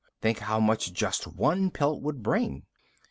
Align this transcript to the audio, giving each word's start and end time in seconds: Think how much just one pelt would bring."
Think 0.19 0.39
how 0.39 0.59
much 0.59 0.93
just 0.93 1.27
one 1.27 1.69
pelt 1.69 2.01
would 2.01 2.23
bring." 2.23 2.63